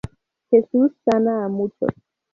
[0.49, 1.91] Jesús sana a muchos.